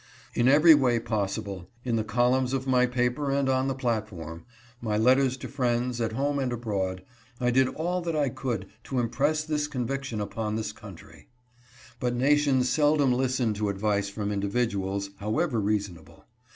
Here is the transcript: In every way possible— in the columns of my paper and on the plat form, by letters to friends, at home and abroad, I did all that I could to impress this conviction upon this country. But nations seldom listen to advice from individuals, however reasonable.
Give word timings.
In 0.33 0.47
every 0.47 0.73
way 0.73 0.99
possible— 0.99 1.69
in 1.85 1.95
the 1.95 2.03
columns 2.03 2.53
of 2.53 2.65
my 2.65 2.87
paper 2.87 3.29
and 3.29 3.47
on 3.47 3.67
the 3.67 3.75
plat 3.75 4.09
form, 4.09 4.45
by 4.81 4.97
letters 4.97 5.37
to 5.37 5.47
friends, 5.47 6.01
at 6.01 6.13
home 6.13 6.39
and 6.39 6.51
abroad, 6.51 7.03
I 7.39 7.51
did 7.51 7.67
all 7.67 8.01
that 8.01 8.15
I 8.15 8.29
could 8.29 8.65
to 8.85 8.97
impress 8.97 9.43
this 9.43 9.67
conviction 9.67 10.19
upon 10.19 10.55
this 10.55 10.71
country. 10.71 11.29
But 11.99 12.15
nations 12.15 12.67
seldom 12.67 13.13
listen 13.13 13.53
to 13.53 13.69
advice 13.69 14.09
from 14.09 14.31
individuals, 14.31 15.11
however 15.17 15.61
reasonable. 15.61 16.25